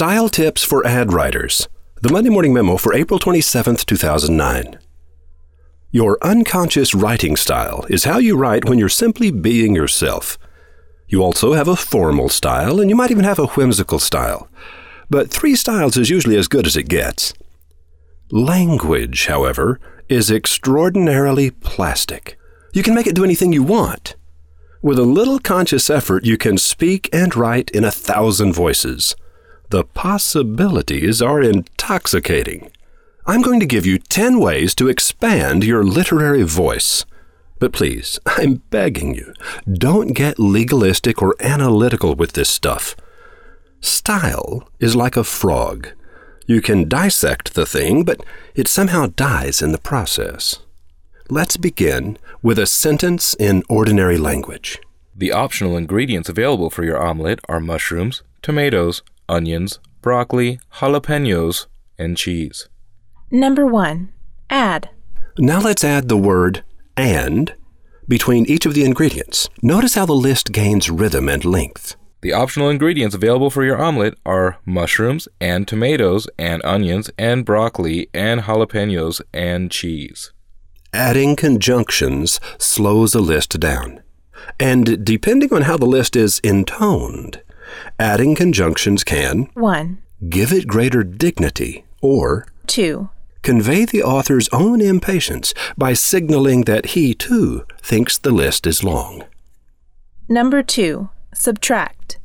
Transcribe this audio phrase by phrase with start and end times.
[0.00, 1.66] Style Tips for Ad Writers.
[2.02, 4.78] The Monday Morning Memo for April 27, 2009.
[5.90, 10.38] Your unconscious writing style is how you write when you're simply being yourself.
[11.08, 14.48] You also have a formal style, and you might even have a whimsical style.
[15.10, 17.34] But three styles is usually as good as it gets.
[18.30, 22.38] Language, however, is extraordinarily plastic.
[22.72, 24.14] You can make it do anything you want.
[24.80, 29.16] With a little conscious effort, you can speak and write in a thousand voices.
[29.70, 32.70] The possibilities are intoxicating.
[33.26, 37.04] I'm going to give you 10 ways to expand your literary voice.
[37.58, 39.34] But please, I'm begging you,
[39.70, 42.96] don't get legalistic or analytical with this stuff.
[43.80, 45.88] Style is like a frog.
[46.46, 48.22] You can dissect the thing, but
[48.54, 50.60] it somehow dies in the process.
[51.28, 54.78] Let's begin with a sentence in ordinary language.
[55.14, 61.66] The optional ingredients available for your omelet are mushrooms, tomatoes, onions, broccoli, jalapenos,
[61.98, 62.68] and cheese.
[63.30, 64.12] Number 1.
[64.50, 64.90] Add.
[65.38, 66.64] Now let's add the word
[66.96, 67.54] and
[68.08, 69.48] between each of the ingredients.
[69.62, 71.94] Notice how the list gains rhythm and length.
[72.20, 78.08] The optional ingredients available for your omelet are mushrooms and tomatoes and onions and broccoli
[78.12, 80.32] and jalapenos and cheese.
[80.92, 84.02] Adding conjunctions slows a list down.
[84.58, 87.42] And depending on how the list is intoned,
[87.98, 89.98] adding conjunctions can 1.
[90.28, 93.08] give it greater dignity or 2.
[93.42, 99.24] convey the author's own impatience by signaling that he too thinks the list is long.
[100.28, 101.08] Number 2.
[101.34, 102.18] Subtract.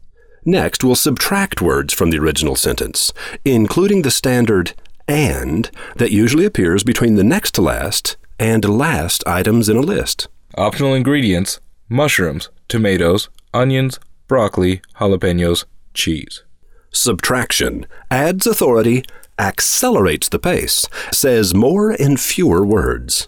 [0.45, 3.13] Next, we'll subtract words from the original sentence,
[3.45, 4.73] including the standard
[5.07, 10.27] and that usually appears between the next to last and last items in a list.
[10.57, 16.43] Optional ingredients mushrooms, tomatoes, onions, broccoli, jalapenos, cheese.
[16.91, 19.03] Subtraction adds authority,
[19.39, 23.27] accelerates the pace, says more in fewer words.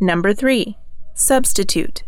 [0.00, 0.76] Number 3.
[1.14, 2.02] Substitute.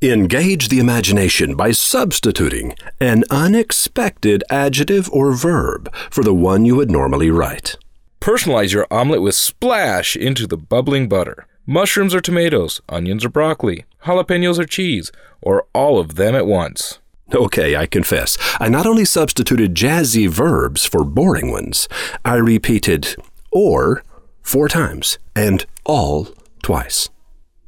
[0.00, 6.90] Engage the imagination by substituting an unexpected adjective or verb for the one you would
[6.90, 7.76] normally write.
[8.20, 11.46] Personalize your omelet with splash into the bubbling butter.
[11.66, 16.98] Mushrooms or tomatoes, onions or broccoli, jalapenos or cheese, or all of them at once.
[17.34, 18.36] Okay, I confess.
[18.60, 21.88] I not only substituted jazzy verbs for boring ones,
[22.24, 23.16] I repeated
[23.50, 24.02] or
[24.42, 26.28] four times and all
[26.62, 27.08] twice.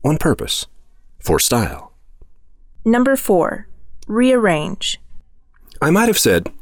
[0.04, 0.66] On purpose.
[1.18, 1.92] For style.
[2.84, 3.66] Number 4.
[4.06, 5.00] Rearrange.
[5.80, 6.52] I might have said,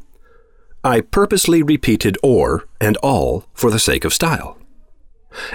[0.85, 4.57] I purposely repeated or and all for the sake of style.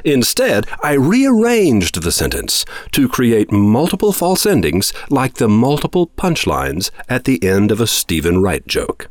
[0.04, 7.26] Instead, I rearranged the sentence to create multiple false endings like the multiple punchlines at
[7.26, 9.10] the end of a Steven Wright joke.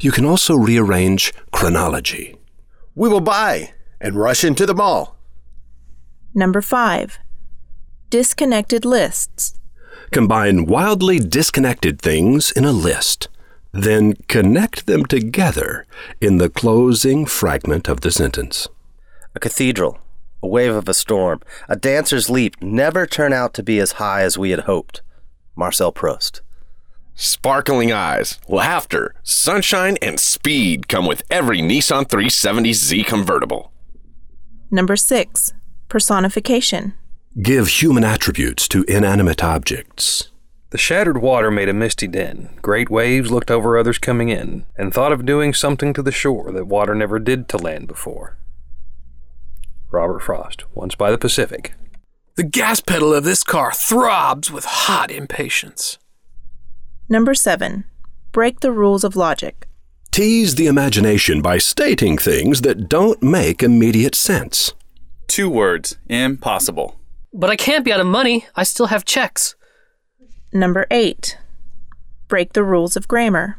[0.00, 2.36] You can also rearrange chronology.
[2.94, 5.16] We will buy and rush into the mall.
[6.34, 7.18] Number 5.
[8.10, 9.58] Disconnected lists.
[10.10, 13.28] Combine wildly disconnected things in a list,
[13.72, 15.86] then connect them together
[16.20, 18.68] in the closing fragment of the sentence.
[19.34, 19.98] A cathedral,
[20.42, 24.22] a wave of a storm, a dancer's leap never turn out to be as high
[24.22, 25.02] as we had hoped.
[25.56, 26.40] Marcel Proust.
[27.16, 33.72] Sparkling eyes, laughter, sunshine, and speed come with every Nissan 370Z convertible.
[34.70, 35.52] Number 6.
[35.88, 36.94] Personification.
[37.42, 40.30] Give human attributes to inanimate objects.
[40.70, 42.50] The shattered water made a misty den.
[42.62, 46.50] Great waves looked over others coming in, and thought of doing something to the shore
[46.52, 48.36] that water never did to land before.
[49.94, 51.74] Robert Frost, Once by the Pacific.
[52.34, 55.98] The gas pedal of this car throbs with hot impatience.
[57.08, 57.84] Number 7.
[58.32, 59.68] Break the rules of logic.
[60.10, 64.72] Tease the imagination by stating things that don't make immediate sense.
[65.28, 66.98] Two words impossible.
[67.32, 68.46] But I can't be out of money.
[68.56, 69.54] I still have checks.
[70.52, 71.38] Number 8.
[72.26, 73.58] Break the rules of grammar.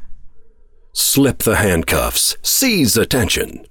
[0.91, 3.65] Slip the handcuffs, seize attention.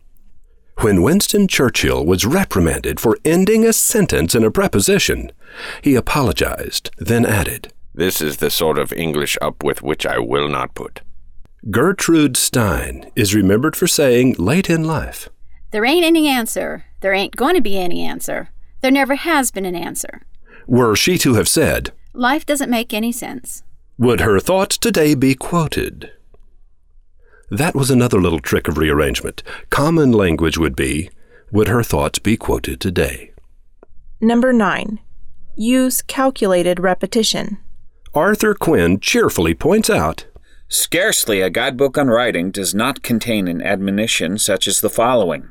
[0.79, 5.31] When Winston Churchill was reprimanded for ending a sentence in a preposition,
[5.83, 10.49] he apologized, then added, This is the sort of English up with which I will
[10.49, 11.01] not put.
[11.71, 15.29] Gertrude Stein is remembered for saying late in life,
[15.71, 16.85] There ain't any answer.
[17.01, 18.49] There ain't going to be any answer.
[18.81, 20.23] There never has been an answer.
[20.67, 23.63] Were she to have said, Life doesn't make any sense.
[23.97, 26.11] would her thoughts today be quoted?
[27.51, 29.43] That was another little trick of rearrangement.
[29.71, 31.11] Common language would be,
[31.53, 33.33] would her thoughts be quoted today?
[34.21, 34.99] Number 9.
[35.57, 37.59] Use calculated repetition.
[38.15, 40.27] Arthur Quinn cheerfully points out,
[40.69, 45.51] Scarcely a guidebook on writing does not contain an admonition such as the following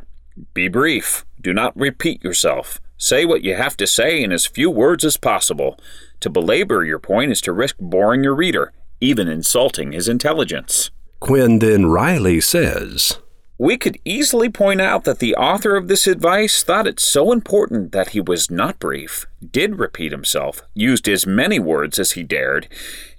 [0.53, 2.81] Be brief, do not repeat yourself.
[2.97, 5.79] Say what you have to say in as few words as possible.
[6.21, 10.89] To belabor your point is to risk boring your reader, even insulting his intelligence.
[11.23, 13.19] Quinn then wryly says,
[13.57, 17.93] We could easily point out that the author of this advice thought it so important
[17.93, 22.67] that he was not brief, did repeat himself, used as many words as he dared,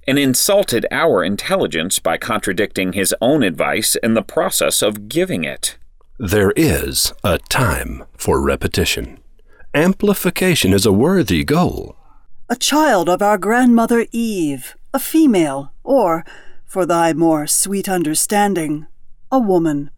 [0.07, 5.79] and insulted our intelligence by contradicting his own advice in the process of giving it.
[6.19, 9.19] There is a time for repetition.
[9.73, 11.97] Amplification is a worthy goal.
[12.51, 16.23] A child of our grandmother Eve, a female, or,
[16.75, 18.85] for thy more sweet understanding,
[19.31, 19.91] a woman.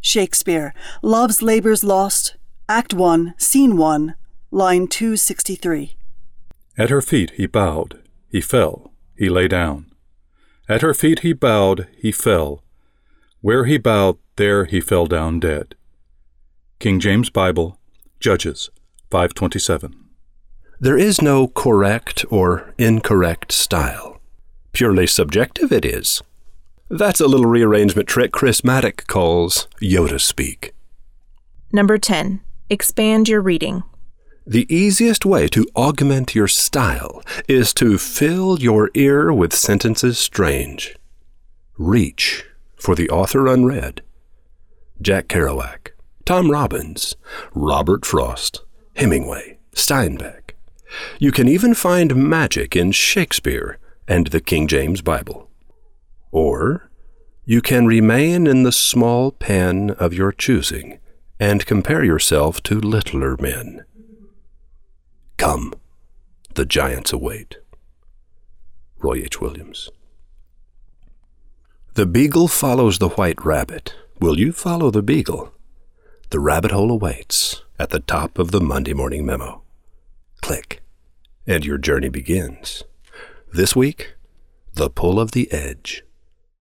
[0.00, 0.72] Shakespeare,
[1.02, 2.36] Love's Labour's Lost,
[2.68, 4.14] Act 1, Scene 1,
[4.52, 5.96] line 263.
[6.78, 9.90] At her feet he bowed, he fell, he lay down.
[10.68, 12.62] At her feet he bowed, he fell.
[13.40, 15.74] Where he bowed, there he fell down dead.
[16.78, 17.80] King James Bible,
[18.20, 18.70] Judges
[19.10, 19.92] 527.
[20.78, 24.13] There is no correct or incorrect style.
[24.74, 26.20] Purely subjective it is.
[26.90, 30.74] That's a little rearrangement trick Chris Maddock calls Yoda speak.
[31.72, 32.40] Number 10.
[32.68, 33.84] Expand your reading.
[34.44, 40.96] The easiest way to augment your style is to fill your ear with sentences strange.
[41.78, 42.44] Reach
[42.76, 44.02] for the author unread.
[45.00, 45.92] Jack Kerouac,
[46.24, 47.14] Tom Robbins,
[47.54, 48.62] Robert Frost,
[48.96, 50.50] Hemingway, Steinbeck.
[51.20, 55.50] You can even find magic in Shakespeare and the King James Bible.
[56.30, 56.90] Or
[57.44, 60.98] you can remain in the small pen of your choosing
[61.38, 63.84] and compare yourself to littler men.
[65.36, 65.74] Come,
[66.54, 67.56] the giants await.
[68.98, 69.40] Roy H.
[69.40, 69.90] Williams.
[71.94, 73.94] The beagle follows the white rabbit.
[74.20, 75.52] Will you follow the beagle?
[76.30, 79.62] The rabbit hole awaits at the top of the Monday Morning Memo.
[80.40, 80.82] Click,
[81.46, 82.82] and your journey begins.
[83.54, 84.16] This week,
[84.72, 86.03] The Pull of the Edge.